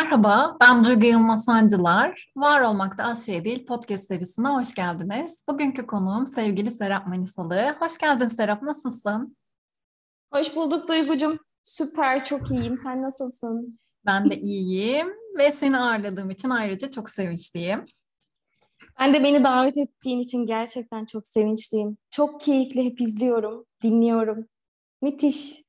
Merhaba, 0.00 0.56
ben 0.60 0.84
Duygu 0.84 1.06
Yılmaz 1.06 1.44
Sancılar. 1.44 2.32
Var 2.36 2.60
Olmakta 2.60 3.04
Az 3.04 3.26
Şey 3.26 3.44
Değil 3.44 3.66
podcast 3.66 4.04
serisine 4.04 4.48
hoş 4.48 4.74
geldiniz. 4.74 5.44
Bugünkü 5.48 5.86
konuğum 5.86 6.26
sevgili 6.26 6.70
Serap 6.70 7.06
Manisalı. 7.06 7.74
Hoş 7.80 7.98
geldin 7.98 8.28
Serap, 8.28 8.62
nasılsın? 8.62 9.36
Hoş 10.32 10.56
bulduk 10.56 10.88
Duygucuğum. 10.88 11.38
Süper, 11.62 12.24
çok 12.24 12.50
iyiyim. 12.50 12.76
Sen 12.76 13.02
nasılsın? 13.02 13.78
Ben 14.06 14.30
de 14.30 14.40
iyiyim 14.40 15.08
ve 15.38 15.52
seni 15.52 15.78
ağırladığım 15.78 16.30
için 16.30 16.50
ayrıca 16.50 16.90
çok 16.90 17.10
sevinçliyim. 17.10 17.84
Ben 19.00 19.14
de 19.14 19.24
beni 19.24 19.44
davet 19.44 19.76
ettiğin 19.76 20.20
için 20.20 20.46
gerçekten 20.46 21.04
çok 21.04 21.28
sevinçliyim. 21.28 21.96
Çok 22.10 22.40
keyifli, 22.40 22.84
hep 22.84 23.00
izliyorum, 23.00 23.64
dinliyorum. 23.82 24.46
Müthiş. 25.02 25.62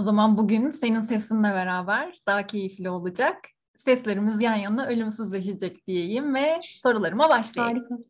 O 0.00 0.02
zaman 0.02 0.36
bugün 0.36 0.70
senin 0.70 1.00
sesinle 1.00 1.48
beraber 1.48 2.22
daha 2.26 2.46
keyifli 2.46 2.90
olacak. 2.90 3.36
Seslerimiz 3.76 4.42
yan 4.42 4.54
yana 4.54 4.86
ölümsüzleşecek 4.86 5.86
diyeyim 5.86 6.34
ve 6.34 6.60
sorularıma 6.82 7.28
başlayayım. 7.28 7.78
Harika. 7.78 8.04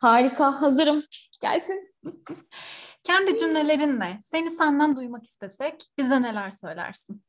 Harika, 0.00 0.62
hazırım. 0.62 1.02
Gelsin. 1.40 1.94
Kendi 3.04 3.38
cümlelerinle 3.38 4.20
seni 4.22 4.50
senden 4.50 4.96
duymak 4.96 5.26
istesek 5.26 5.90
bize 5.98 6.22
neler 6.22 6.50
söylersin? 6.50 7.22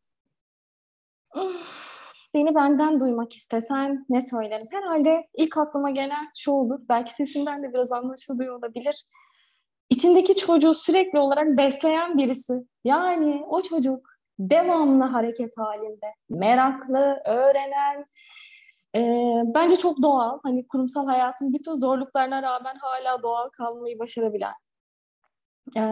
Beni 2.34 2.56
benden 2.56 3.00
duymak 3.00 3.34
istesen 3.34 4.06
ne 4.10 4.22
söylerim? 4.22 4.68
Herhalde 4.72 5.28
ilk 5.34 5.58
aklıma 5.58 5.92
gelen 5.92 6.32
şu 6.38 6.52
olur. 6.52 6.80
Belki 6.90 7.14
sesimden 7.14 7.64
de 7.64 7.74
biraz 7.74 7.92
anlaşılıyor 7.92 8.60
olabilir 8.60 9.06
içindeki 9.90 10.36
çocuğu 10.36 10.74
sürekli 10.74 11.20
olarak 11.20 11.58
besleyen 11.58 12.18
birisi. 12.18 12.54
Yani 12.84 13.46
o 13.50 13.62
çocuk 13.62 14.10
devamlı 14.40 15.04
hareket 15.04 15.58
halinde, 15.58 16.14
meraklı, 16.30 17.22
öğrenen, 17.26 18.06
e, 18.96 19.02
bence 19.56 19.76
çok 19.76 20.02
doğal. 20.02 20.40
Hani 20.44 20.68
kurumsal 20.68 21.06
hayatın 21.06 21.54
bütün 21.54 21.76
zorluklarına 21.76 22.42
rağmen 22.44 22.76
hala 22.76 23.24
doğal 23.24 23.50
kalmayı 23.50 24.00
başarabilen, 24.00 24.54
e, 25.78 25.84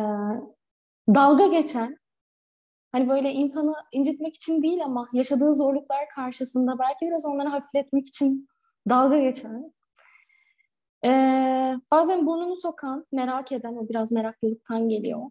dalga 1.16 1.48
geçen, 1.48 1.98
hani 2.92 3.10
böyle 3.10 3.32
insanı 3.32 3.74
incitmek 3.92 4.36
için 4.36 4.64
değil 4.64 4.84
ama 4.84 5.08
yaşadığı 5.14 5.56
zorluklar 5.56 6.10
karşısında 6.16 6.80
belki 6.80 7.06
biraz 7.08 7.26
onları 7.26 7.50
hafifletmek 7.50 8.08
için 8.08 8.48
dalga 8.90 9.20
geçen, 9.20 9.74
ee, 11.06 11.76
bazen 11.92 12.26
burnunu 12.26 12.56
sokan, 12.56 13.06
merak 13.12 13.52
eden, 13.52 13.76
o 13.76 13.90
biraz 13.90 14.12
meraklılıktan 14.12 14.90
geliyor. 14.90 15.22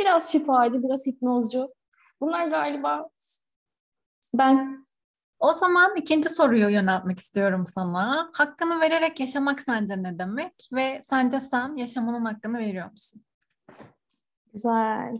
Biraz 0.00 0.32
şifacı, 0.32 0.82
biraz 0.82 1.06
hipnozcu. 1.06 1.74
Bunlar 2.20 2.46
galiba 2.46 3.08
ben. 4.34 4.84
O 5.38 5.52
zaman 5.52 5.96
ikinci 5.96 6.28
soruyu 6.28 6.68
yöneltmek 6.68 7.18
istiyorum 7.18 7.64
sana. 7.74 8.30
Hakkını 8.32 8.80
vererek 8.80 9.20
yaşamak 9.20 9.60
sence 9.60 10.02
ne 10.02 10.18
demek? 10.18 10.68
Ve 10.72 11.02
sence 11.10 11.40
sen 11.40 11.76
yaşamanın 11.76 12.24
hakkını 12.24 12.58
veriyor 12.58 12.90
musun? 12.90 13.24
Güzel. 14.52 15.16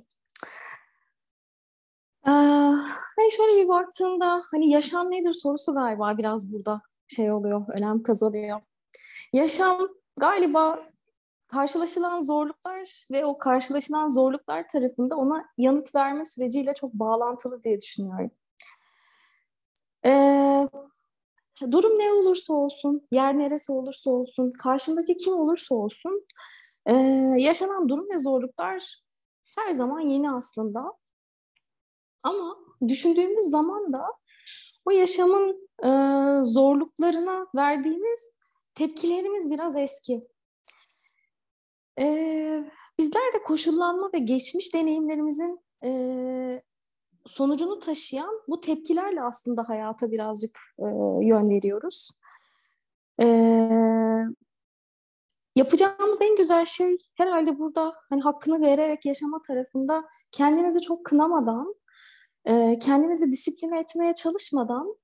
Ee, 2.27 3.31
şöyle 3.37 3.63
bir 3.63 3.69
baktığımda 3.69 4.43
hani 4.51 4.71
yaşam 4.71 5.11
nedir 5.11 5.35
sorusu 5.35 5.75
galiba 5.75 6.19
biraz 6.19 6.53
burada 6.53 6.83
şey 7.09 7.33
oluyor, 7.33 7.67
önem 7.73 8.03
kazanıyor. 8.03 8.61
Yaşam 9.33 9.89
galiba 10.17 10.79
karşılaşılan 11.49 12.21
zorluklar 12.21 13.07
ve 13.13 13.27
o 13.27 13.39
karşılaşılan 13.39 14.09
zorluklar 14.09 14.69
tarafında 14.69 15.17
ona 15.17 15.45
yanıt 15.59 15.95
verme 15.95 16.25
süreciyle 16.25 16.75
çok 16.75 16.93
bağlantılı 16.93 17.63
diye 17.63 17.81
düşünüyorum. 17.81 18.31
Ee, 20.05 20.69
durum 21.73 21.99
ne 21.99 22.13
olursa 22.13 22.55
olsun, 22.55 23.09
yer 23.13 23.39
neresi 23.39 23.73
olursa 23.73 24.11
olsun, 24.11 24.51
karşındaki 24.51 25.17
kim 25.17 25.35
olursa 25.35 25.75
olsun, 25.75 26.27
e, 26.87 26.93
yaşanan 27.39 27.89
durum 27.89 28.11
ve 28.11 28.19
zorluklar 28.19 29.03
her 29.57 29.73
zaman 29.73 30.01
yeni 30.01 30.31
aslında. 30.31 30.93
Ama 32.23 32.57
düşündüğümüz 32.89 33.45
zaman 33.45 33.93
da 33.93 34.03
o 34.85 34.91
yaşamın 34.91 35.69
e, 35.85 35.91
zorluklarına 36.45 37.47
verdiğimiz 37.57 38.36
tepkilerimiz 38.77 39.51
biraz 39.51 39.77
eski. 39.77 40.23
Ee, 41.99 42.65
bizler 42.99 43.33
de 43.35 43.43
koşullanma 43.43 44.11
ve 44.15 44.19
geçmiş 44.19 44.75
deneyimlerimizin 44.75 45.61
e, 45.85 46.63
sonucunu 47.27 47.81
taşıyan 47.81 48.43
bu 48.49 48.61
tepkilerle 48.61 49.23
aslında 49.23 49.69
hayata 49.69 50.11
birazcık 50.11 50.61
e, 50.79 50.85
yön 51.27 51.51
veriyoruz. 51.51 52.11
E, 53.21 53.27
yapacağımız 55.57 56.23
en 56.23 56.37
güzel 56.37 56.65
şey 56.67 56.97
herhalde 57.15 57.59
burada 57.59 57.95
hani 58.09 58.21
hakkını 58.21 58.61
vererek 58.61 59.07
yaşama 59.07 59.43
tarafında 59.43 60.05
kendinizi 60.33 60.81
çok 60.81 61.07
kınamadan, 61.07 61.75
e, 62.45 62.79
kendinizi 62.79 63.31
disipline 63.31 63.81
etmeye 63.81 64.15
çalışmadan 64.15 64.97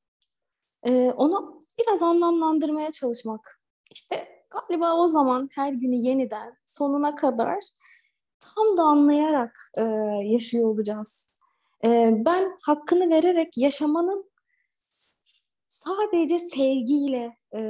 e, 0.83 1.11
onu 1.11 1.61
biraz 1.79 2.03
anlamlandırmaya 2.03 2.93
çalışmak. 2.93 3.62
İşte 3.95 4.45
galiba 4.51 4.95
o 4.97 5.09
zaman 5.09 5.49
her 5.53 5.73
günü 5.73 5.97
yeniden 5.97 6.57
sonuna 6.67 7.15
kadar 7.15 7.59
tam 8.41 8.77
da 8.77 8.83
anlayarak 8.83 9.71
e, 9.79 9.83
yaşıyor 10.25 10.69
olacağız. 10.69 11.33
E, 11.85 11.89
ben 12.27 12.51
hakkını 12.63 13.11
vererek 13.11 13.59
yaşamanın 13.59 14.31
sadece 15.69 16.39
sevgiyle 16.39 17.37
e, 17.55 17.61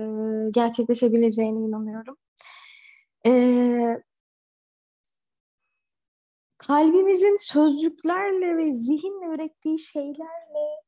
gerçekleşebileceğine 0.51 1.59
inanıyorum. 1.59 2.17
E, 3.27 3.33
kalbimizin 6.59 7.37
sözcüklerle 7.37 8.57
ve 8.57 8.63
zihinle 8.63 9.27
ürettiği 9.27 9.79
şeylerle 9.79 10.82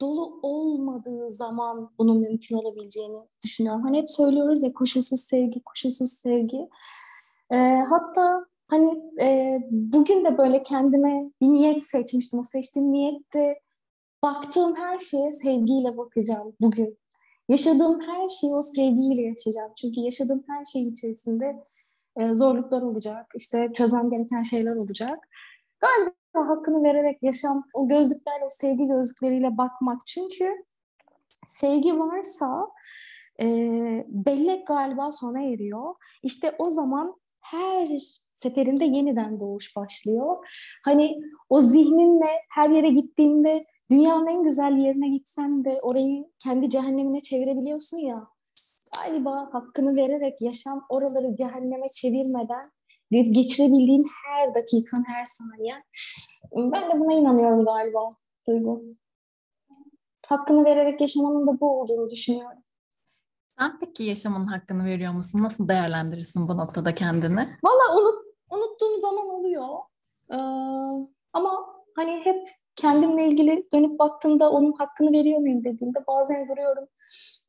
dolu 0.00 0.38
olmadığı 0.42 1.30
zaman 1.30 1.90
bunun 1.98 2.20
mümkün 2.20 2.56
olabileceğini 2.56 3.18
düşünüyorum. 3.42 3.82
Hani 3.82 3.98
hep 3.98 4.10
söylüyoruz 4.10 4.62
ya 4.62 4.72
koşulsuz 4.72 5.20
sevgi, 5.20 5.62
koşulsuz 5.62 6.12
sevgi. 6.12 6.68
E, 7.50 7.56
hatta 7.90 8.46
hani 8.68 9.02
e, 9.20 9.58
bugün 9.70 10.24
de 10.24 10.38
böyle 10.38 10.62
kendime 10.62 11.30
bir 11.40 11.48
niyet 11.48 11.84
seçmiştim. 11.84 12.38
O 12.38 12.44
seçtiğim 12.44 12.92
niyette 12.92 13.60
baktığım 14.22 14.74
her 14.76 14.98
şeye 14.98 15.32
sevgiyle 15.32 15.96
bakacağım 15.96 16.52
bugün. 16.60 16.98
Yaşadığım 17.48 18.00
her 18.00 18.28
şeyi 18.28 18.54
o 18.54 18.62
sevgiyle 18.62 19.22
yaşayacağım. 19.22 19.72
Çünkü 19.76 20.00
yaşadığım 20.00 20.44
her 20.48 20.64
şeyin 20.64 20.92
içerisinde 20.92 21.64
e, 22.16 22.34
zorluklar 22.34 22.82
olacak, 22.82 23.26
işte 23.34 23.70
çözmem 23.74 24.10
gereken 24.10 24.42
şeyler 24.42 24.76
olacak. 24.76 25.18
Galiba 25.80 26.19
hakkını 26.38 26.82
vererek 26.82 27.22
yaşam, 27.22 27.64
o 27.74 27.88
gözlüklerle, 27.88 28.44
o 28.44 28.48
sevgi 28.48 28.86
gözlükleriyle 28.86 29.58
bakmak. 29.58 30.06
Çünkü 30.06 30.64
sevgi 31.46 31.98
varsa 31.98 32.68
e, 33.40 33.46
bellek 34.08 34.66
galiba 34.66 35.12
sona 35.12 35.40
eriyor. 35.40 35.94
İşte 36.22 36.54
o 36.58 36.70
zaman 36.70 37.14
her 37.40 37.88
seferinde 38.34 38.84
yeniden 38.84 39.40
doğuş 39.40 39.76
başlıyor. 39.76 40.46
Hani 40.84 41.20
o 41.48 41.60
zihninle 41.60 42.30
her 42.50 42.70
yere 42.70 42.90
gittiğinde 42.90 43.66
dünyanın 43.90 44.26
en 44.26 44.42
güzel 44.42 44.76
yerine 44.78 45.08
gitsen 45.08 45.64
de 45.64 45.78
orayı 45.82 46.24
kendi 46.44 46.70
cehennemine 46.70 47.20
çevirebiliyorsun 47.20 47.98
ya. 47.98 48.26
Galiba 48.96 49.48
hakkını 49.52 49.96
vererek 49.96 50.40
yaşam 50.40 50.86
oraları 50.88 51.36
cehenneme 51.36 51.88
çevirmeden 51.88 52.62
geçirebildiğin 53.10 54.04
her 54.24 54.54
dakikan, 54.54 55.04
her 55.06 55.24
saniye. 55.24 55.74
Ben 56.56 56.90
de 56.90 57.00
buna 57.00 57.12
inanıyorum 57.12 57.64
galiba 57.64 58.16
Duygu. 58.48 58.84
Hakkını 60.26 60.64
vererek 60.64 61.00
yaşamanın 61.00 61.46
da 61.46 61.60
bu 61.60 61.80
olduğunu 61.80 62.10
düşünüyorum. 62.10 62.58
Sen 63.58 63.78
peki 63.80 64.04
yaşamın 64.04 64.46
hakkını 64.46 64.84
veriyor 64.84 65.12
musun? 65.12 65.42
Nasıl 65.42 65.68
değerlendirirsin 65.68 66.48
bu 66.48 66.56
noktada 66.56 66.94
kendini? 66.94 67.48
Valla 67.64 68.00
unut, 68.00 68.24
unuttuğum 68.50 68.96
zaman 68.96 69.28
oluyor. 69.28 69.68
Ee, 70.30 70.36
ama 71.32 71.66
hani 71.96 72.20
hep 72.24 72.48
kendimle 72.76 73.28
ilgili 73.28 73.68
dönüp 73.72 73.98
baktığımda 73.98 74.50
onun 74.50 74.72
hakkını 74.72 75.12
veriyor 75.12 75.38
muyum 75.38 75.64
dediğimde 75.64 76.06
bazen 76.06 76.48
duruyorum. 76.48 76.84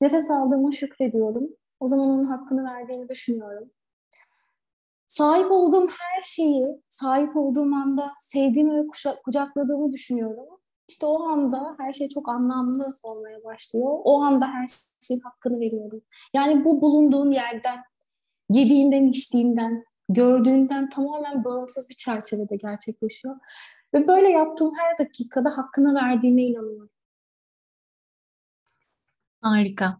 Nefes 0.01 0.31
aldığıma 0.31 0.71
şükrediyorum. 0.71 1.49
O 1.79 1.87
zaman 1.87 2.09
onun 2.09 2.23
hakkını 2.23 2.63
verdiğini 2.63 3.09
düşünüyorum 3.09 3.71
sahip 5.11 5.51
olduğum 5.51 5.87
her 5.87 6.21
şeyi 6.21 6.81
sahip 6.87 7.37
olduğum 7.37 7.75
anda 7.75 8.13
sevdiğimi 8.19 8.77
ve 8.77 8.87
kucakladığımı 9.25 9.91
düşünüyorum. 9.91 10.45
İşte 10.87 11.05
o 11.05 11.23
anda 11.23 11.75
her 11.79 11.93
şey 11.93 12.09
çok 12.09 12.29
anlamlı 12.29 12.85
olmaya 13.03 13.43
başlıyor. 13.43 13.87
O 14.03 14.21
anda 14.21 14.47
her 14.47 14.67
şeyin 15.01 15.21
hakkını 15.21 15.59
veriyorum. 15.59 16.01
Yani 16.33 16.65
bu 16.65 16.81
bulunduğun 16.81 17.31
yerden, 17.31 17.79
yediğinden, 18.49 19.07
içtiğinden, 19.07 19.85
gördüğünden 20.09 20.89
tamamen 20.89 21.43
bağımsız 21.43 21.89
bir 21.89 21.95
çerçevede 21.95 22.55
gerçekleşiyor. 22.55 23.35
Ve 23.93 24.07
böyle 24.07 24.29
yaptığım 24.29 24.71
her 24.79 25.05
dakikada 25.05 25.57
hakkını 25.57 25.95
verdiğime 25.95 26.43
inanıyorum. 26.43 26.89
Harika. 29.41 29.97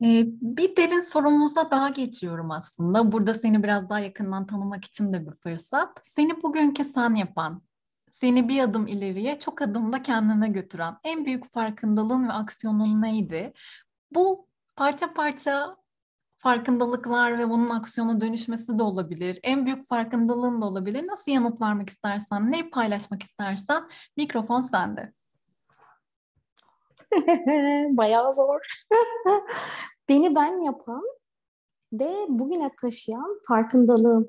Bir 0.00 0.76
derin 0.76 1.00
sorumuza 1.00 1.70
daha 1.70 1.88
geçiyorum 1.88 2.50
aslında. 2.50 3.12
Burada 3.12 3.34
seni 3.34 3.62
biraz 3.62 3.90
daha 3.90 4.00
yakından 4.00 4.46
tanımak 4.46 4.84
için 4.84 5.12
de 5.12 5.26
bir 5.26 5.32
fırsat. 5.32 6.00
Seni 6.02 6.42
bugünkü 6.42 6.84
sen 6.84 7.14
yapan, 7.14 7.62
seni 8.10 8.48
bir 8.48 8.62
adım 8.62 8.86
ileriye 8.86 9.38
çok 9.38 9.62
adımda 9.62 10.02
kendine 10.02 10.48
götüren 10.48 10.96
en 11.04 11.24
büyük 11.24 11.52
farkındalığın 11.52 12.28
ve 12.28 12.32
aksiyonun 12.32 13.02
neydi? 13.02 13.52
Bu 14.14 14.48
parça 14.76 15.14
parça 15.14 15.76
farkındalıklar 16.36 17.38
ve 17.38 17.50
bunun 17.50 17.68
aksiyona 17.68 18.20
dönüşmesi 18.20 18.78
de 18.78 18.82
olabilir. 18.82 19.40
En 19.42 19.64
büyük 19.64 19.86
farkındalığın 19.88 20.62
da 20.62 20.66
olabilir. 20.66 21.06
Nasıl 21.06 21.32
yanıt 21.32 21.60
vermek 21.60 21.90
istersen, 21.90 22.52
ne 22.52 22.70
paylaşmak 22.70 23.22
istersen 23.22 23.88
mikrofon 24.16 24.62
sende. 24.62 25.12
Bayağı 27.96 28.32
zor. 28.32 28.60
Beni 30.08 30.34
ben 30.34 30.58
yapan 30.58 31.02
ve 31.92 32.14
bugüne 32.28 32.70
taşıyan 32.80 33.40
farkındalığım 33.48 34.28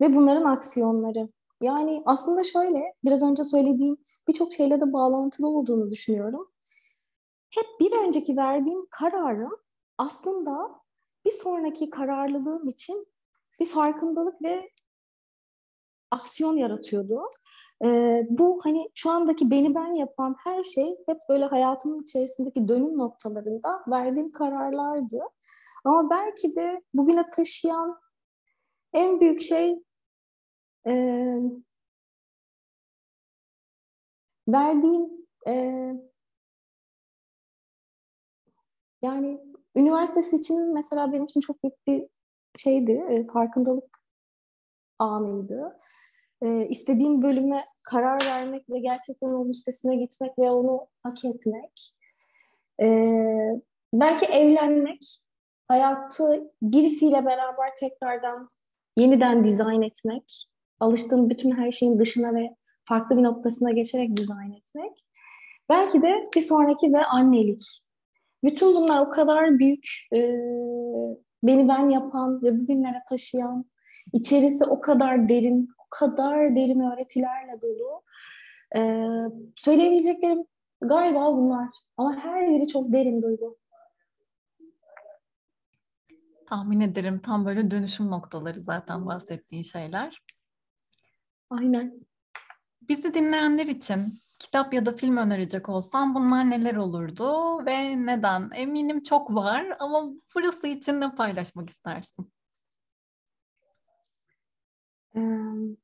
ve 0.00 0.14
bunların 0.14 0.44
aksiyonları. 0.44 1.28
Yani 1.60 2.02
aslında 2.06 2.42
şöyle, 2.42 2.94
biraz 3.04 3.22
önce 3.22 3.44
söylediğim 3.44 3.96
birçok 4.28 4.52
şeyle 4.52 4.80
de 4.80 4.92
bağlantılı 4.92 5.48
olduğunu 5.48 5.90
düşünüyorum. 5.90 6.48
Hep 7.54 7.66
bir 7.80 7.92
önceki 7.92 8.36
verdiğim 8.36 8.86
kararım 8.90 9.56
aslında 9.98 10.80
bir 11.26 11.30
sonraki 11.30 11.90
kararlılığım 11.90 12.68
için 12.68 13.06
bir 13.60 13.66
farkındalık 13.66 14.42
ve 14.42 14.70
aksiyon 16.10 16.56
yaratıyordu. 16.56 17.22
Ee, 17.84 18.26
bu 18.30 18.58
hani 18.64 18.90
şu 18.94 19.10
andaki 19.10 19.50
beni 19.50 19.74
ben 19.74 19.92
yapan 19.92 20.36
her 20.44 20.62
şey 20.62 20.96
hep 21.06 21.18
böyle 21.28 21.44
hayatımın 21.44 21.98
içerisindeki 21.98 22.68
dönüm 22.68 22.98
noktalarında 22.98 23.84
verdiğim 23.88 24.30
kararlardı. 24.30 25.20
Ama 25.84 26.10
belki 26.10 26.56
de 26.56 26.82
bugüne 26.94 27.30
taşıyan 27.30 28.00
en 28.92 29.20
büyük 29.20 29.40
şey 29.42 29.82
e, 30.86 30.92
verdiğim 34.48 35.10
e, 35.48 35.54
yani 39.02 39.40
üniversite 39.76 40.22
seçimim 40.22 40.74
mesela 40.74 41.12
benim 41.12 41.24
için 41.24 41.40
çok 41.40 41.62
büyük 41.62 41.86
bir 41.86 42.08
şeydi, 42.58 42.92
e, 42.92 43.26
farkındalık 43.26 43.98
anıydı. 44.98 45.78
E, 46.44 46.68
istediğim 46.68 47.22
bölüme 47.22 47.64
karar 47.82 48.26
vermek 48.26 48.70
ve 48.70 48.78
gerçekten 48.78 49.28
onun 49.28 49.50
üstesine 49.50 49.96
gitmek 49.96 50.38
ve 50.38 50.50
onu 50.50 50.86
hak 51.02 51.24
etmek. 51.24 51.72
E, 52.82 53.04
belki 53.94 54.26
evlenmek, 54.26 55.00
hayatı 55.68 56.52
birisiyle 56.62 57.26
beraber 57.26 57.76
tekrardan 57.80 58.48
yeniden 58.96 59.44
dizayn 59.44 59.82
etmek, 59.82 60.48
alıştığım 60.80 61.30
bütün 61.30 61.50
her 61.50 61.72
şeyin 61.72 61.98
dışına 61.98 62.34
ve 62.34 62.56
farklı 62.84 63.16
bir 63.16 63.22
noktasına 63.22 63.70
geçerek 63.70 64.16
dizayn 64.16 64.52
etmek. 64.52 64.92
Belki 65.68 66.02
de 66.02 66.24
bir 66.36 66.40
sonraki 66.40 66.92
de 66.92 67.04
annelik. 67.04 67.62
Bütün 68.44 68.74
bunlar 68.74 69.06
o 69.06 69.10
kadar 69.10 69.58
büyük, 69.58 69.86
e, 70.12 70.18
beni 71.42 71.68
ben 71.68 71.90
yapan 71.90 72.42
ve 72.42 72.60
bugünlere 72.60 73.02
taşıyan, 73.08 73.64
içerisi 74.12 74.64
o 74.64 74.80
kadar 74.80 75.28
derin, 75.28 75.68
kadar 75.94 76.56
derin 76.56 76.80
öğretilerle 76.80 77.62
dolu. 77.62 78.02
E, 78.76 78.80
söyleyebileceklerim 79.56 80.44
galiba 80.80 81.36
bunlar. 81.36 81.68
Ama 81.96 82.16
her 82.16 82.46
biri 82.46 82.68
çok 82.68 82.92
derin 82.92 83.22
duygu. 83.22 83.58
Tahmin 86.46 86.80
ederim 86.80 87.18
tam 87.18 87.46
böyle 87.46 87.70
dönüşüm 87.70 88.10
noktaları 88.10 88.62
zaten 88.62 89.06
bahsettiğin 89.06 89.62
şeyler. 89.62 90.22
Aynen. 91.50 92.06
Bizi 92.82 93.14
dinleyenler 93.14 93.66
için 93.66 94.18
kitap 94.38 94.74
ya 94.74 94.86
da 94.86 94.92
film 94.92 95.16
önerecek 95.16 95.68
olsam 95.68 96.14
bunlar 96.14 96.50
neler 96.50 96.76
olurdu 96.76 97.58
ve 97.66 98.06
neden? 98.06 98.50
Eminim 98.54 99.02
çok 99.02 99.34
var 99.34 99.76
ama 99.78 100.10
burası 100.34 100.66
için 100.66 101.00
ne 101.00 101.14
paylaşmak 101.14 101.70
istersin? 101.70 102.32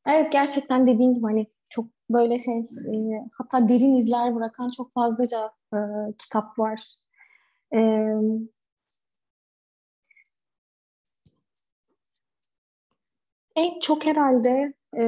Evet 0.09 0.33
gerçekten 0.33 0.87
dediğin 0.87 1.15
gibi 1.15 1.25
hani 1.25 1.47
çok 1.69 1.87
böyle 2.11 2.39
şey 2.39 2.59
e, 2.59 3.27
hatta 3.39 3.69
derin 3.69 3.97
izler 3.97 4.35
bırakan 4.35 4.71
çok 4.71 4.93
fazlaca 4.93 5.53
e, 5.75 5.79
kitap 6.19 6.59
var. 6.59 6.95
E, 7.75 7.79
en 13.57 13.81
çok 13.81 14.07
herhalde 14.07 14.75
e, 14.99 15.05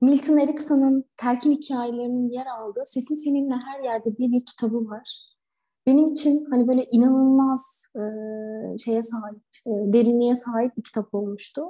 Milton 0.00 0.38
Erickson'ın 0.38 1.04
Telkin 1.16 1.52
hikayelerinin 1.52 2.30
yer 2.30 2.46
aldığı 2.46 2.82
Sesin 2.86 3.14
Seninle 3.14 3.54
Her 3.54 3.80
Yerde 3.84 4.16
diye 4.16 4.32
bir 4.32 4.44
kitabı 4.46 4.88
var. 4.88 5.33
Benim 5.86 6.06
için 6.06 6.46
hani 6.50 6.68
böyle 6.68 6.84
inanılmaz 6.84 7.86
e, 7.96 8.02
şeye 8.78 9.02
sahip, 9.02 9.42
e, 9.66 9.70
derinliğe 9.92 10.36
sahip 10.36 10.76
bir 10.76 10.82
kitap 10.82 11.14
olmuştu. 11.14 11.62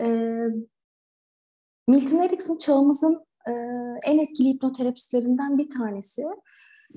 E, 0.00 0.06
Milton 1.88 2.18
Erickson 2.18 2.58
çağımızın 2.58 3.26
e, 3.48 3.52
en 4.06 4.18
etkili 4.18 4.48
hipnoterapistlerinden 4.48 5.58
bir 5.58 5.68
tanesi. 5.68 6.22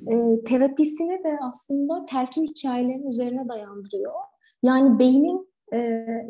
E, 0.08 0.44
terapisini 0.44 1.24
de 1.24 1.40
aslında 1.42 2.06
telkin 2.06 2.44
hikayelerinin 2.44 3.10
üzerine 3.10 3.48
dayandırıyor. 3.50 4.12
Yani 4.64 5.00
beynin 5.00 5.50
e, 5.74 5.78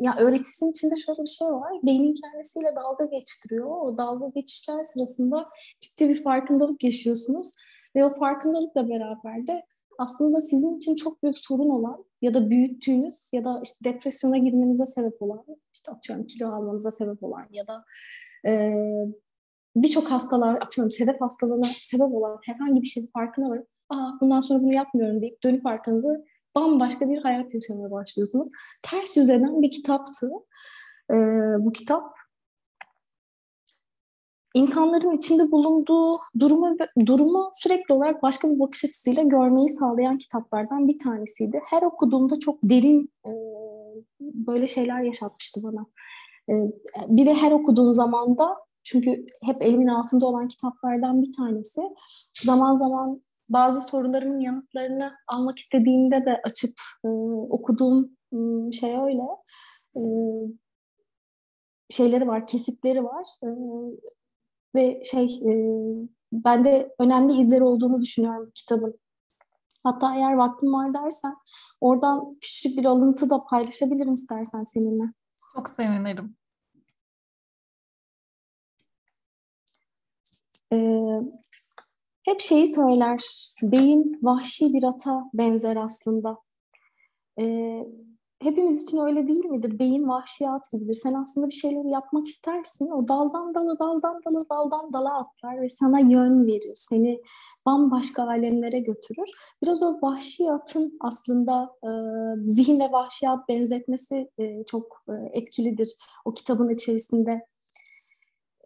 ya 0.00 0.16
öğretisinin 0.18 0.70
içinde 0.70 0.96
şöyle 0.96 1.22
bir 1.22 1.28
şey 1.28 1.48
var. 1.48 1.72
Beynin 1.82 2.14
kendisiyle 2.14 2.76
dalga 2.76 3.04
geçtiriyor. 3.04 3.66
O 3.66 3.98
dalga 3.98 4.28
geçişler 4.34 4.84
sırasında 4.84 5.48
ciddi 5.80 6.08
bir 6.08 6.22
farkındalık 6.22 6.84
yaşıyorsunuz. 6.84 7.54
Ve 7.96 8.04
o 8.04 8.14
farkındalıkla 8.14 8.88
beraber 8.88 9.46
de 9.46 9.62
aslında 10.00 10.40
sizin 10.40 10.76
için 10.76 10.96
çok 10.96 11.22
büyük 11.22 11.38
sorun 11.38 11.68
olan 11.68 12.04
ya 12.22 12.34
da 12.34 12.50
büyüttüğünüz 12.50 13.30
ya 13.32 13.44
da 13.44 13.60
işte 13.64 13.84
depresyona 13.84 14.38
girmenize 14.38 14.86
sebep 14.86 15.22
olan, 15.22 15.44
işte 15.74 15.92
atıyorum 15.92 16.26
kilo 16.26 16.52
almanıza 16.52 16.90
sebep 16.90 17.22
olan 17.22 17.46
ya 17.50 17.66
da 17.66 17.84
e, 18.46 18.72
birçok 19.76 20.10
hastalığa, 20.10 20.50
atıyorum 20.50 20.90
sedef 20.90 21.20
hastalığına 21.20 21.66
sebep 21.82 22.14
olan 22.14 22.38
herhangi 22.42 22.82
bir 22.82 22.86
şeyin 22.86 23.10
farkına 23.14 23.50
varıp 23.50 23.68
Aa, 23.90 24.20
bundan 24.20 24.40
sonra 24.40 24.62
bunu 24.62 24.74
yapmıyorum 24.74 25.22
deyip 25.22 25.42
dönüp 25.42 25.66
arkanızı 25.66 26.24
bambaşka 26.54 27.08
bir 27.08 27.18
hayat 27.18 27.54
yaşamaya 27.54 27.90
başlıyorsunuz. 27.90 28.48
Ters 28.82 29.16
yüz 29.16 29.30
eden 29.30 29.62
bir 29.62 29.70
kitaptı 29.70 30.30
e, 31.10 31.16
bu 31.58 31.72
kitap. 31.72 32.19
İnsanların 34.54 35.16
içinde 35.16 35.50
bulunduğu 35.50 36.18
durumu, 36.40 36.76
durumu 37.06 37.50
sürekli 37.54 37.94
olarak 37.94 38.22
başka 38.22 38.50
bir 38.50 38.60
bakış 38.60 38.84
açısıyla 38.84 39.22
görmeyi 39.22 39.68
sağlayan 39.68 40.18
kitaplardan 40.18 40.88
bir 40.88 40.98
tanesiydi. 40.98 41.60
Her 41.70 41.82
okuduğumda 41.82 42.38
çok 42.38 42.58
derin 42.62 43.12
e, 43.26 43.32
böyle 44.20 44.68
şeyler 44.68 45.02
yaşatmıştı 45.02 45.62
bana. 45.62 45.86
E, 46.48 46.54
bir 47.08 47.26
de 47.26 47.34
her 47.34 47.52
okuduğun 47.52 47.92
zaman 47.92 48.38
da 48.38 48.56
çünkü 48.84 49.26
hep 49.44 49.62
elimin 49.62 49.86
altında 49.86 50.26
olan 50.26 50.48
kitaplardan 50.48 51.22
bir 51.22 51.32
tanesi. 51.32 51.80
Zaman 52.44 52.74
zaman 52.74 53.22
bazı 53.48 53.80
soruların 53.80 54.40
yanıtlarını 54.40 55.12
almak 55.28 55.58
istediğimde 55.58 56.24
de 56.24 56.40
açıp 56.44 56.72
e, 57.04 57.08
okuduğum 57.50 58.10
e, 58.32 58.72
şey 58.72 58.96
öyle. 59.00 59.22
E, 59.96 60.02
şeyleri 61.90 62.28
var, 62.28 62.46
kesitleri 62.46 63.04
var. 63.04 63.26
E, 63.44 63.48
ve 64.74 65.02
şey 65.04 65.24
e, 65.24 65.52
bende 66.32 66.94
önemli 66.98 67.32
izleri 67.40 67.64
olduğunu 67.64 68.02
düşünüyorum 68.02 68.50
kitabın. 68.54 69.00
Hatta 69.84 70.14
eğer 70.14 70.32
vaktim 70.32 70.72
var 70.72 70.94
dersen 70.94 71.36
oradan 71.80 72.32
küçük 72.40 72.78
bir 72.78 72.84
alıntı 72.84 73.30
da 73.30 73.44
paylaşabilirim 73.44 74.14
istersen 74.14 74.64
seninle. 74.64 75.04
Çok 75.54 75.68
sevinirim. 75.68 76.36
Ee, 80.72 81.20
hep 82.22 82.40
şeyi 82.40 82.66
söyler, 82.66 83.20
beyin 83.62 84.18
vahşi 84.22 84.72
bir 84.72 84.82
ata 84.82 85.30
benzer 85.34 85.76
aslında. 85.76 86.38
Ee, 87.40 87.86
hepimiz 88.42 88.82
için 88.82 88.98
öyle 88.98 89.28
değil 89.28 89.44
midir? 89.44 89.78
Beyin 89.78 90.08
vahşiyat 90.08 90.70
gibidir. 90.72 90.94
Sen 90.94 91.14
aslında 91.14 91.48
bir 91.48 91.54
şeyleri 91.54 91.90
yapmak 91.90 92.26
istersin. 92.26 92.90
O 92.90 93.08
daldan 93.08 93.54
dala, 93.54 93.78
daldan 93.78 94.20
dala, 94.26 94.48
daldan 94.50 94.92
dala 94.92 95.18
atlar 95.18 95.62
ve 95.62 95.68
sana 95.68 96.00
yön 96.00 96.46
verir. 96.46 96.72
Seni 96.74 97.20
bambaşka 97.66 98.22
alemlere 98.22 98.78
götürür. 98.78 99.30
Biraz 99.62 99.82
o 99.82 99.98
vahşiyatın 100.02 100.98
aslında 101.00 101.76
e, 101.84 101.90
zihin 102.46 102.80
ve 102.80 102.92
vahşiyat 102.92 103.48
benzetmesi 103.48 104.30
e, 104.38 104.64
çok 104.64 105.04
e, 105.08 105.38
etkilidir 105.38 105.94
o 106.24 106.34
kitabın 106.34 106.68
içerisinde. 106.68 107.46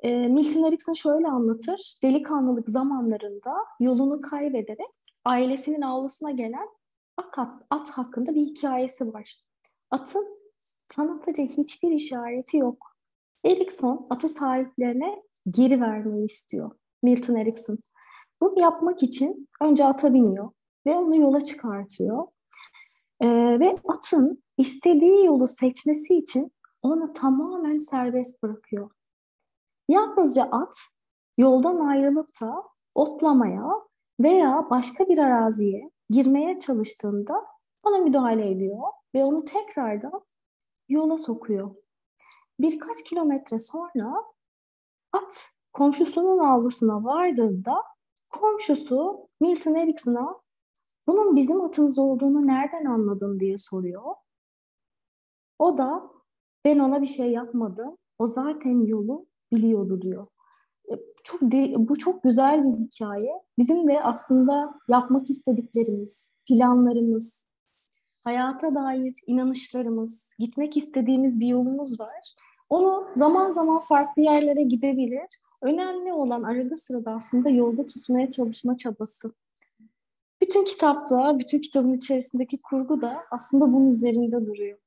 E, 0.02 0.28
Milton 0.28 0.69
Erickson 0.69 0.93
şöyle 0.93 1.28
anlatır. 1.28 1.95
Delikanlılık 2.02 2.69
zamanlarında 2.69 3.52
yolunu 3.81 4.21
kaybederek 4.21 4.90
ailesinin 5.25 5.83
avlusuna 5.83 6.31
gelen 6.31 6.69
at, 7.16 7.62
at 7.71 7.90
hakkında 7.90 8.35
bir 8.35 8.40
hikayesi 8.40 9.12
var. 9.14 9.44
Atın 9.95 10.39
tanıtıcı 10.89 11.43
hiçbir 11.43 11.91
işareti 11.91 12.57
yok. 12.57 12.97
Erikson 13.45 14.07
atı 14.11 14.29
sahiplerine 14.29 15.23
geri 15.51 15.81
vermeyi 15.81 16.25
istiyor. 16.25 16.71
Milton 17.03 17.35
Erickson. 17.35 17.79
Bunu 18.41 18.61
yapmak 18.61 19.03
için 19.03 19.49
önce 19.63 19.85
ata 19.85 20.15
biniyor 20.15 20.51
ve 20.87 20.97
onu 20.97 21.17
yola 21.17 21.41
çıkartıyor. 21.41 22.27
Ee, 23.21 23.61
ve 23.61 23.73
atın 23.89 24.43
istediği 24.59 25.27
yolu 25.27 25.49
seçmesi 25.49 26.15
için 26.17 26.53
onu 26.83 27.13
tamamen 27.13 27.79
serbest 27.79 28.43
bırakıyor. 28.43 28.91
Yalnızca 29.89 30.45
at 30.45 30.77
yoldan 31.39 31.81
ayrılıp 31.81 32.29
da 32.43 32.63
otlamaya 32.95 33.71
veya 34.21 34.67
başka 34.71 35.09
bir 35.09 35.19
araziye 35.19 35.91
girmeye 36.11 36.59
çalıştığında 36.59 37.53
ona 37.87 37.99
müdahale 37.99 38.49
ediyor 38.49 38.83
ve 39.14 39.25
onu 39.25 39.45
tekrardan 39.45 40.21
yola 40.88 41.19
sokuyor. 41.19 41.75
Birkaç 42.61 43.05
kilometre 43.05 43.59
sonra 43.59 44.14
at 45.12 45.47
komşusunun 45.73 46.38
avlusuna 46.38 47.05
vardığında 47.05 47.83
komşusu 48.31 49.29
Milton 49.41 49.75
Erickson'a 49.75 50.41
bunun 51.07 51.37
bizim 51.37 51.61
atımız 51.61 51.99
olduğunu 51.99 52.47
nereden 52.47 52.85
anladın 52.85 53.41
diye 53.41 53.59
soruyor. 53.59 54.14
O 55.59 55.79
da 55.79 56.11
ben 56.64 56.79
ona 56.79 57.03
bir 57.03 57.07
şey 57.07 57.33
yapmadım. 57.33 57.97
O 58.19 58.26
zaten 58.26 58.87
yolu 58.87 59.26
biliyordu 59.53 60.03
diyor. 60.03 60.26
E, 60.93 60.95
çok 61.25 61.41
de, 61.41 61.75
bu 61.76 61.99
çok 61.99 62.23
güzel 62.23 62.64
bir 62.64 62.85
hikaye. 62.87 63.33
Bizim 63.59 63.88
de 63.88 64.03
aslında 64.03 64.75
yapmak 64.88 65.31
istediklerimiz, 65.31 66.33
planlarımız, 66.49 67.49
hayata 68.25 68.75
dair 68.75 69.14
inanışlarımız, 69.26 70.35
gitmek 70.38 70.76
istediğimiz 70.76 71.40
bir 71.40 71.47
yolumuz 71.47 72.00
var. 72.00 72.35
Onu 72.69 73.09
zaman 73.16 73.52
zaman 73.52 73.81
farklı 73.81 74.23
yerlere 74.23 74.62
gidebilir. 74.62 75.40
Önemli 75.62 76.12
olan 76.12 76.43
arada 76.43 76.76
sırada 76.76 77.12
aslında 77.12 77.50
yolda 77.50 77.87
tutmaya 77.87 78.31
çalışma 78.31 78.76
çabası. 78.76 79.33
Bütün 80.40 80.64
kitapta, 80.64 81.38
bütün 81.38 81.59
kitabın 81.59 81.93
içerisindeki 81.93 82.62
kurgu 82.62 83.00
da 83.00 83.25
aslında 83.31 83.73
bunun 83.73 83.90
üzerinde 83.90 84.47
duruyor. 84.47 84.78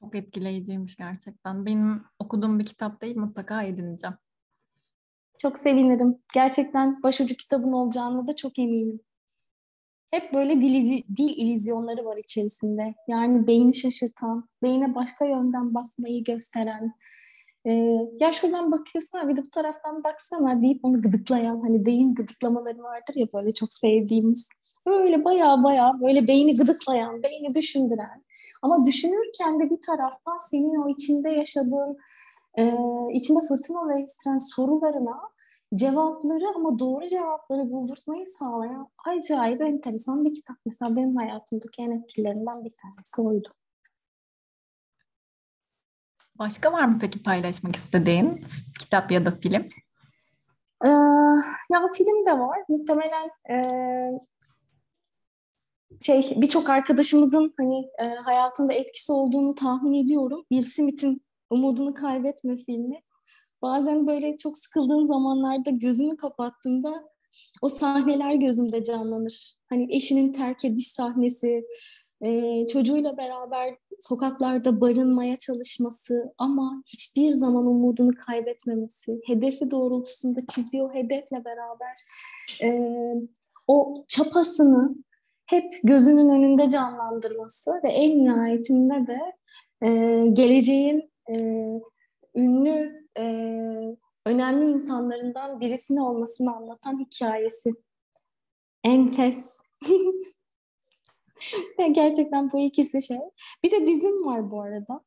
Çok 0.00 0.14
etkileyiciymiş 0.14 0.96
gerçekten. 0.96 1.66
Benim 1.66 2.04
okuduğum 2.18 2.58
bir 2.58 2.66
kitap 2.66 3.02
değil 3.02 3.16
mutlaka 3.16 3.62
edineceğim. 3.62 4.16
Çok 5.38 5.58
sevinirim. 5.58 6.18
Gerçekten 6.34 7.02
başucu 7.02 7.36
kitabın 7.36 7.72
olacağını 7.72 8.26
da 8.26 8.36
çok 8.36 8.58
eminim. 8.58 9.00
Hep 10.10 10.32
böyle 10.32 10.60
dil, 10.60 11.02
dil 11.16 11.36
ilizyonları 11.36 12.04
var 12.04 12.16
içerisinde. 12.16 12.94
Yani 13.08 13.46
beyni 13.46 13.74
şaşırtan, 13.74 14.48
beyne 14.62 14.94
başka 14.94 15.24
yönden 15.24 15.74
bakmayı 15.74 16.24
gösteren, 16.24 16.94
e, 17.64 17.72
ya 18.20 18.32
şuradan 18.32 18.72
bakıyorsun 18.72 19.28
bir 19.28 19.36
de 19.36 19.42
bu 19.42 19.50
taraftan 19.50 20.04
baksana 20.04 20.62
deyip 20.62 20.84
onu 20.84 21.02
gıdıklayan 21.02 21.60
hani 21.66 21.86
beyin 21.86 22.14
gıdıklamaları 22.14 22.82
vardır 22.82 23.14
ya 23.14 23.26
böyle 23.34 23.50
çok 23.50 23.68
sevdiğimiz. 23.68 24.48
Böyle 24.86 25.24
baya 25.24 25.62
baya 25.62 25.90
böyle 26.02 26.28
beyni 26.28 26.56
gıdıklayan, 26.56 27.22
beyni 27.22 27.54
düşündüren 27.54 28.24
ama 28.62 28.84
düşünürken 28.84 29.60
de 29.60 29.70
bir 29.70 29.80
taraftan 29.80 30.38
senin 30.50 30.82
o 30.82 30.88
içinde 30.88 31.30
yaşadığın 31.30 31.96
e, 32.58 32.74
içinde 33.12 33.38
fırtınalar 33.48 34.02
estiren 34.02 34.38
sorularına 34.38 35.20
cevapları 35.74 36.48
ama 36.56 36.78
doğru 36.78 37.06
cevapları 37.06 37.70
buldurtmayı 37.70 38.26
sağlayan 38.26 38.88
acayip 39.06 39.62
enteresan 39.62 40.24
bir 40.24 40.34
kitap. 40.34 40.56
Mesela 40.66 40.96
benim 40.96 41.16
hayatımdaki 41.16 41.82
en 41.82 41.90
etkilerinden 41.90 42.64
bir 42.64 42.72
tanesi 42.82 43.20
oydu. 43.20 43.48
Başka 46.38 46.72
var 46.72 46.84
mı 46.84 46.98
peki 47.00 47.22
paylaşmak 47.22 47.76
istediğin 47.76 48.44
kitap 48.78 49.12
ya 49.12 49.26
da 49.26 49.30
film? 49.30 49.62
Ee, 50.84 50.88
ya 51.70 51.86
film 51.96 52.26
de 52.26 52.38
var. 52.38 52.58
Muhtemelen 52.68 53.30
e, 53.50 53.56
şey 56.02 56.34
birçok 56.36 56.70
arkadaşımızın 56.70 57.54
hani 57.56 57.90
e, 57.98 58.04
hayatında 58.04 58.72
etkisi 58.72 59.12
olduğunu 59.12 59.54
tahmin 59.54 60.04
ediyorum. 60.04 60.44
Bir 60.50 60.62
Smith'in 60.62 61.22
Umudunu 61.50 61.94
Kaybetme 61.94 62.56
filmi. 62.56 63.02
Bazen 63.62 64.06
böyle 64.06 64.36
çok 64.36 64.56
sıkıldığım 64.56 65.04
zamanlarda 65.04 65.70
gözümü 65.70 66.16
kapattığımda 66.16 67.10
o 67.62 67.68
sahneler 67.68 68.34
gözümde 68.34 68.84
canlanır. 68.84 69.54
Hani 69.68 69.96
eşinin 69.96 70.32
terk 70.32 70.64
ediş 70.64 70.88
sahnesi, 70.88 71.64
e, 72.22 72.66
çocuğuyla 72.66 73.16
beraber 73.16 73.76
sokaklarda 74.00 74.80
barınmaya 74.80 75.36
çalışması 75.36 76.34
ama 76.38 76.82
hiçbir 76.86 77.30
zaman 77.30 77.66
umudunu 77.66 78.10
kaybetmemesi, 78.26 79.20
hedefi 79.26 79.70
doğrultusunda 79.70 80.40
çizdiği 80.46 80.82
o 80.82 80.94
hedefle 80.94 81.44
beraber 81.44 81.96
e, 82.62 82.70
o 83.66 84.04
çapasını 84.08 84.94
hep 85.46 85.72
gözünün 85.84 86.28
önünde 86.28 86.70
canlandırması 86.70 87.70
ve 87.84 87.88
en 87.88 88.24
nihayetinde 88.24 89.06
de 89.06 89.18
e, 89.86 90.26
geleceğin 90.32 91.10
e, 91.30 91.36
ünlü, 92.40 93.06
e, 93.18 93.24
önemli 94.26 94.64
insanlarından 94.64 95.60
birisini 95.60 96.02
olmasını 96.02 96.56
anlatan 96.56 97.00
hikayesi. 97.00 97.70
Enfes. 98.84 99.60
Gerçekten 101.92 102.52
bu 102.52 102.60
ikisi 102.60 103.02
şey. 103.02 103.18
Bir 103.64 103.70
de 103.70 103.86
dizim 103.86 104.26
var 104.26 104.50
bu 104.50 104.62
arada. 104.62 105.00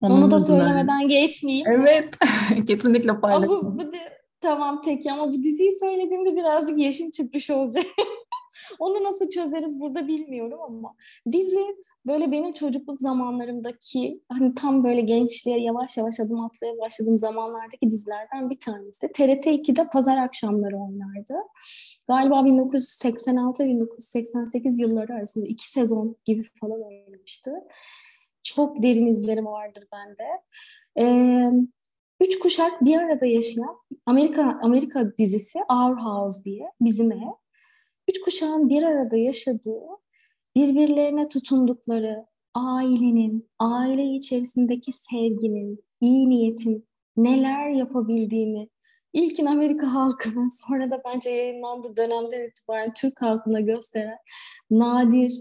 Onun 0.00 0.22
Onu 0.22 0.30
da 0.30 0.40
söylemeden 0.40 1.08
geçmeyeyim. 1.08 1.66
Evet. 1.66 2.14
Kesinlikle 2.66 3.20
paylaşma. 3.20 3.62
Bu, 3.62 3.78
bu 3.78 3.92
de, 3.92 3.98
tamam 4.40 4.82
peki 4.84 5.12
ama 5.12 5.32
bu 5.32 5.42
diziyi 5.42 5.78
söylediğimde 5.78 6.36
birazcık 6.36 6.78
yaşım 6.78 7.10
çıkmış 7.10 7.50
olacak. 7.50 7.84
Onu 8.78 9.04
nasıl 9.04 9.28
çözeriz 9.28 9.80
burada 9.80 10.08
bilmiyorum 10.08 10.60
ama 10.62 10.94
dizi 11.32 11.76
böyle 12.06 12.32
benim 12.32 12.52
çocukluk 12.52 13.00
zamanlarımdaki 13.00 14.22
hani 14.28 14.54
tam 14.54 14.84
böyle 14.84 15.00
gençliğe 15.00 15.60
yavaş 15.60 15.96
yavaş 15.96 16.20
adım 16.20 16.40
atmaya 16.40 16.78
başladığım 16.78 17.18
zamanlardaki 17.18 17.90
dizilerden 17.90 18.50
bir 18.50 18.60
tanesi. 18.60 19.12
TRT 19.12 19.46
2'de 19.46 19.88
pazar 19.92 20.16
akşamları 20.16 20.76
oynardı. 20.76 21.34
Galiba 22.08 22.34
1986-1988 22.34 24.80
yılları 24.80 25.14
arasında 25.14 25.46
iki 25.46 25.70
sezon 25.70 26.16
gibi 26.24 26.42
falan 26.60 26.82
oynamıştı. 26.82 27.52
Çok 28.42 28.82
derin 28.82 29.06
izlerim 29.06 29.46
vardır 29.46 29.84
bende. 29.92 30.24
Ee, 30.98 31.50
üç 32.20 32.38
kuşak 32.38 32.84
bir 32.84 32.96
arada 32.96 33.26
yaşayan 33.26 33.76
Amerika 34.06 34.58
Amerika 34.62 35.16
dizisi 35.18 35.58
Our 35.58 35.96
House 35.96 36.44
diye 36.44 36.72
bizim 36.80 37.12
ev 37.12 37.32
üç 38.10 38.20
kuşağın 38.20 38.68
bir 38.68 38.82
arada 38.82 39.16
yaşadığı, 39.16 39.82
birbirlerine 40.56 41.28
tutundukları 41.28 42.26
ailenin, 42.54 43.48
aile 43.58 44.04
içerisindeki 44.04 44.92
sevginin, 44.92 45.84
iyi 46.00 46.30
niyetin 46.30 46.88
neler 47.16 47.68
yapabildiğini 47.68 48.68
ilkin 49.12 49.46
Amerika 49.46 49.94
halkına 49.94 50.48
sonra 50.66 50.90
da 50.90 51.02
bence 51.04 51.30
yayınlandığı 51.30 51.96
dönemden 51.96 52.48
itibaren 52.48 52.92
Türk 52.92 53.22
halkına 53.22 53.60
gösteren 53.60 54.18
nadir, 54.70 55.32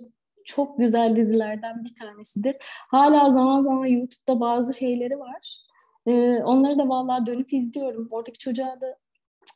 çok 0.45 0.79
güzel 0.79 1.15
dizilerden 1.15 1.83
bir 1.83 1.95
tanesidir. 1.95 2.55
Hala 2.91 3.29
zaman 3.29 3.61
zaman 3.61 3.85
YouTube'da 3.85 4.39
bazı 4.39 4.73
şeyleri 4.73 5.19
var. 5.19 5.57
Ee, 6.07 6.43
onları 6.43 6.79
da 6.79 6.89
vallahi 6.89 7.25
dönüp 7.25 7.53
izliyorum. 7.53 8.07
Oradaki 8.11 8.37
çocuğa 8.37 8.81
da 8.81 8.97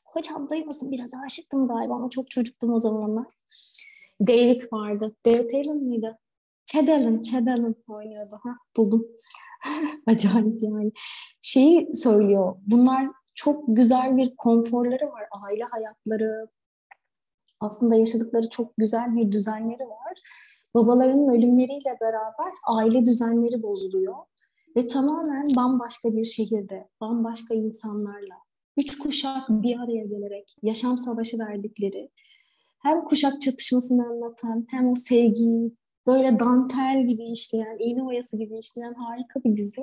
hocam 0.03 0.49
duymasın 0.49 0.91
biraz 0.91 1.11
aşıktım 1.25 1.67
galiba 1.67 1.95
ama 1.95 2.09
çok 2.09 2.29
çocuktum 2.29 2.73
o 2.73 2.77
zamanlar. 2.77 3.25
David 4.27 4.61
vardı. 4.71 5.15
David 5.25 5.53
Allen 5.53 5.77
mıydı? 5.77 6.19
Chad 6.65 6.87
Allen, 6.87 7.21
Chad 7.21 7.47
Allen 7.47 7.75
oynuyordu. 7.87 8.39
Ha, 8.43 8.49
buldum. 8.77 9.07
Acayip 10.07 10.63
yani. 10.63 10.91
Şeyi 11.41 11.95
söylüyor. 11.95 12.55
Bunlar 12.67 13.07
çok 13.35 13.63
güzel 13.67 14.17
bir 14.17 14.35
konforları 14.35 15.07
var. 15.11 15.27
Aile 15.47 15.63
hayatları. 15.63 16.47
Aslında 17.59 17.95
yaşadıkları 17.95 18.49
çok 18.49 18.77
güzel 18.77 19.15
bir 19.15 19.31
düzenleri 19.31 19.83
var. 19.89 20.17
Babalarının 20.75 21.27
ölümleriyle 21.27 21.97
beraber 22.01 22.53
aile 22.67 23.05
düzenleri 23.05 23.63
bozuluyor. 23.63 24.15
Ve 24.77 24.87
tamamen 24.87 25.43
bambaşka 25.57 26.15
bir 26.15 26.25
şehirde, 26.25 26.89
bambaşka 27.01 27.55
insanlarla, 27.55 28.35
üç 28.77 28.97
kuşak 28.97 29.49
bir 29.49 29.75
araya 29.79 30.03
gelerek 30.03 30.55
yaşam 30.63 30.97
savaşı 30.97 31.39
verdikleri, 31.39 32.09
hem 32.83 33.03
kuşak 33.05 33.41
çatışmasını 33.41 34.07
anlatan 34.07 34.65
hem 34.71 34.89
o 34.89 34.95
sevgiyi 34.95 35.71
böyle 36.07 36.39
dantel 36.39 37.07
gibi 37.07 37.31
işleyen, 37.31 37.77
iğne 37.79 38.03
oyası 38.03 38.37
gibi 38.37 38.59
işleyen 38.59 38.93
harika 38.93 39.43
bir 39.43 39.57
dizi. 39.57 39.81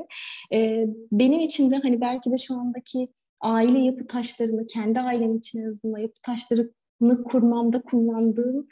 Ee, 0.53 0.87
benim 1.13 1.41
için 1.41 1.71
de 1.71 1.77
hani 1.83 2.01
belki 2.01 2.31
de 2.31 2.37
şu 2.37 2.55
andaki 2.55 3.09
aile 3.41 3.79
yapı 3.79 4.07
taşlarını, 4.07 4.67
kendi 4.67 5.01
ailem 5.01 5.37
için 5.37 5.63
en 5.63 5.69
azından 5.69 5.99
yapı 5.99 6.21
taşlarını 6.23 7.25
kurmamda 7.25 7.83
kullandığım 7.83 8.69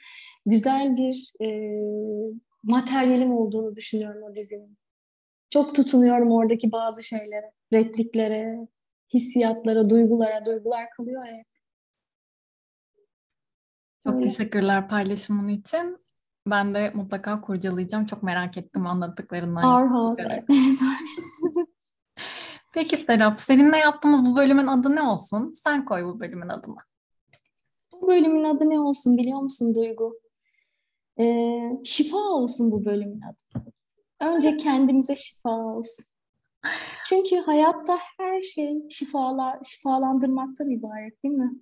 güzel 0.47 0.97
bir 0.97 1.33
e, 1.43 1.49
materyalim 2.63 3.33
olduğunu 3.33 3.77
düşünüyorum 3.77 4.23
o 4.23 4.37
dizinin. 4.37 4.79
Çok 5.51 5.75
tutunuyorum 5.75 6.33
oradaki 6.33 6.73
bazı 6.73 7.03
şeylere, 7.03 7.53
repliklere, 7.73 8.69
hissiyatlara, 9.15 9.91
duygulara. 9.91 10.47
Duygular 10.47 10.91
kalıyor 10.91 11.25
ya. 11.25 11.45
Çok 14.07 14.15
Öyle. 14.17 14.29
teşekkürler 14.29 14.89
paylaşımın 14.89 15.49
için. 15.49 15.99
Ben 16.47 16.75
de 16.75 16.91
mutlaka 16.95 17.41
kurcalayacağım. 17.41 18.07
Çok 18.07 18.23
merak 18.23 18.57
ettim 18.57 18.87
anlattıklarından. 18.87 20.17
Evet. 20.19 20.45
evet. 20.49 20.49
Peki 22.73 22.97
Serap, 22.97 23.41
seninle 23.41 23.79
yaptığımız 23.79 24.25
bu 24.25 24.37
bölümün 24.37 24.67
adı 24.67 24.97
ne 24.97 25.03
olsun? 25.03 25.53
Sen 25.53 25.85
koy 25.85 26.05
bu 26.05 26.21
bölümün 26.21 26.49
adını. 26.49 26.77
bu 27.93 28.09
bölümün 28.09 28.45
adı 28.45 28.71
ne 28.71 28.81
olsun 28.81 29.17
biliyor 29.17 29.41
musun 29.41 29.75
Duygu? 29.75 30.21
Ee, 31.21 31.61
şifa 31.85 32.19
olsun 32.19 32.71
bu 32.71 32.85
bölümün 32.85 33.21
adı. 33.21 33.65
Önce 34.21 34.57
kendimize 34.57 35.17
şifa 35.17 35.51
olsun. 35.51 36.05
Çünkü 37.05 37.37
hayatta 37.37 37.99
her 38.19 38.41
şey 38.41 38.89
şifalar, 38.91 39.59
şifalandırmaktan 39.65 40.71
ibaret 40.71 41.23
değil 41.23 41.35
mi? 41.35 41.53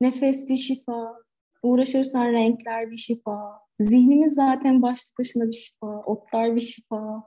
Nefes 0.00 0.48
bir 0.48 0.56
şifa, 0.56 1.16
uğraşırsan 1.62 2.32
renkler 2.32 2.90
bir 2.90 2.96
şifa, 2.96 3.60
zihnimiz 3.80 4.34
zaten 4.34 4.82
başlı 4.82 5.18
başına 5.18 5.48
bir 5.48 5.52
şifa, 5.52 5.86
otlar 5.86 6.56
bir 6.56 6.60
şifa. 6.60 7.24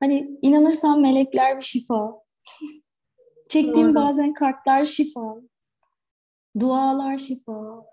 Hani 0.00 0.38
inanırsan 0.42 1.00
melekler 1.00 1.56
bir 1.56 1.64
şifa. 1.64 2.14
Çektiğim 3.50 3.88
Doğru. 3.88 3.94
bazen 3.94 4.32
kartlar 4.32 4.84
şifa, 4.84 5.36
dualar 6.60 7.18
şifa, 7.18 7.84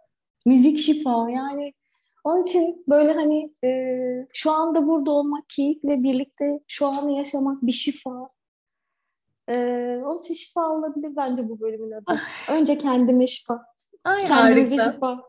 müzik 0.46 0.78
şifa. 0.78 1.30
Yani 1.30 1.74
onun 2.24 2.42
için 2.42 2.84
böyle 2.88 3.14
hani 3.14 3.54
e, 3.64 3.70
şu 4.34 4.52
anda 4.52 4.88
burada 4.88 5.12
olmak, 5.12 5.50
keyifle 5.50 5.90
birlikte 5.90 6.60
şu 6.68 6.88
anı 6.88 7.12
yaşamak 7.12 7.62
bir 7.62 7.72
şifa. 7.72 8.22
E, 9.50 9.56
onun 10.06 10.20
için 10.20 10.34
şifa 10.34 10.70
olabilir 10.70 11.16
bence 11.16 11.50
bu 11.50 11.60
bölümün 11.60 11.92
adı. 11.92 12.22
Önce 12.50 12.78
kendime 12.78 13.28
şifa, 13.28 13.66
Ay 14.04 14.26
kendimize 14.26 14.76
harika. 14.76 14.92
şifa. 14.92 15.22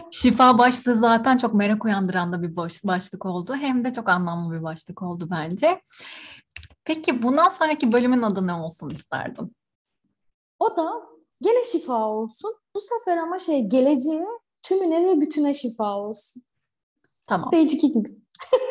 Şifa 0.10 0.58
başlığı 0.58 0.96
zaten 0.96 1.38
çok 1.38 1.54
merak 1.54 1.84
uyandıran 1.84 2.32
da 2.32 2.42
bir 2.42 2.56
boş, 2.56 2.84
başlık 2.84 3.26
oldu. 3.26 3.54
Hem 3.54 3.84
de 3.84 3.92
çok 3.92 4.08
anlamlı 4.08 4.54
bir 4.54 4.62
başlık 4.62 5.02
oldu 5.02 5.28
bence. 5.30 5.80
Peki 6.84 7.22
bundan 7.22 7.48
sonraki 7.48 7.92
bölümün 7.92 8.22
adı 8.22 8.46
ne 8.46 8.52
olsun 8.52 8.90
isterdin? 8.90 9.56
O 10.58 10.76
da 10.76 10.92
gene 11.42 11.64
şifa 11.64 12.08
olsun. 12.08 12.54
Bu 12.74 12.80
sefer 12.80 13.16
ama 13.16 13.38
şey 13.38 13.68
geleceğe, 13.68 14.26
tümüne 14.64 15.06
ve 15.06 15.20
bütüne 15.20 15.54
şifa 15.54 15.98
olsun. 15.98 16.42
Tamam. 17.28 17.46
Stage 17.48 17.62
2 17.76 17.92
gibi. 17.92 18.08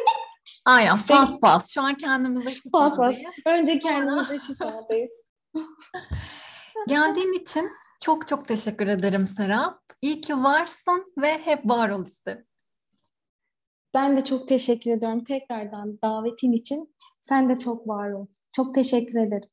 Aynen 0.66 0.98
fast 0.98 1.42
fast. 1.42 1.70
Şu 1.74 1.82
an 1.82 1.96
kendimize 1.98 2.50
Fast 2.72 2.98
fast. 2.98 3.18
şifadayız. 3.18 3.34
Önce 3.46 3.80
kendimize 3.80 4.38
şifadayız. 4.38 5.12
Geldiğin 6.88 7.34
için 7.42 7.70
çok 8.02 8.28
çok 8.28 8.48
teşekkür 8.48 8.88
ederim 8.88 9.28
Serap. 9.28 9.80
İyi 10.02 10.22
ki 10.22 10.36
varsın 10.36 11.14
ve 11.22 11.38
hep 11.38 11.70
var 11.70 11.90
ol 11.90 12.06
isterim. 12.06 12.46
Ben 13.94 14.18
de 14.18 14.24
çok 14.24 14.48
teşekkür 14.48 14.92
ediyorum 14.92 15.24
tekrardan 15.24 16.00
davetin 16.04 16.52
için. 16.52 16.96
Sen 17.22 17.50
de 17.50 17.60
çok 17.60 17.88
var 17.88 18.12
ol. 18.12 18.28
Çok 18.56 18.76
teşekkür 18.76 19.20
ederim. 19.20 19.50